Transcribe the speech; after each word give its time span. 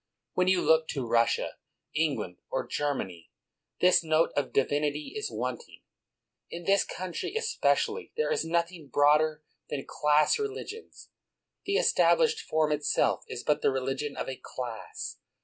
When 0.33 0.47
you 0.47 0.63
look 0.63 0.87
to 0.87 1.05
Russia, 1.05 1.57
England, 1.93 2.37
or 2.49 2.65
Germany, 2.65 3.29
this 3.81 4.03
note 4.03 4.31
of 4.35 4.51
divinity 4.51 5.13
is 5.15 5.29
wanting. 5.29 5.83
In 6.49 6.63
this 6.63 6.83
country, 6.83 7.35
espe 7.37 7.59
cially, 7.61 8.09
there 8.17 8.31
is 8.31 8.43
nothing 8.43 8.87
broader 8.87 9.43
than 9.69 9.85
class 9.87 10.39
relig 10.39 10.73
ions; 10.73 11.09
the 11.67 11.75
established 11.77 12.39
form 12.41 12.71
itself 12.71 13.23
is 13.27 13.43
but 13.43 13.61
the 13.61 13.69
relig 13.69 14.01
ion 14.01 14.17
of 14.17 14.27
a 14.27 14.41
class. 14.41 15.19